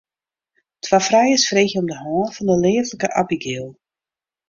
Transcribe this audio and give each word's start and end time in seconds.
Twa 0.83 0.99
frijers 0.99 1.47
freegje 1.47 1.79
om 1.81 1.89
de 1.91 1.97
hân 2.03 2.33
fan 2.35 2.47
de 2.51 2.55
leaflike 2.65 3.07
Abigail. 3.21 3.67